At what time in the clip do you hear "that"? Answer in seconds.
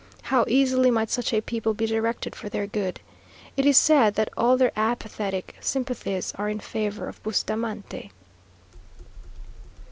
4.15-4.31